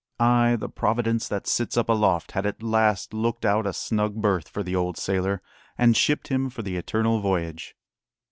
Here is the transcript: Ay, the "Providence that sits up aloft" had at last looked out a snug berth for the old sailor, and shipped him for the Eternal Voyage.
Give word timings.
Ay, 0.19 0.55
the 0.59 0.67
"Providence 0.67 1.27
that 1.27 1.45
sits 1.45 1.77
up 1.77 1.87
aloft" 1.87 2.31
had 2.31 2.43
at 2.47 2.63
last 2.63 3.13
looked 3.13 3.45
out 3.45 3.67
a 3.67 3.71
snug 3.71 4.15
berth 4.15 4.49
for 4.49 4.63
the 4.63 4.75
old 4.75 4.97
sailor, 4.97 5.43
and 5.77 5.95
shipped 5.95 6.29
him 6.29 6.49
for 6.49 6.63
the 6.63 6.75
Eternal 6.75 7.19
Voyage. 7.19 7.75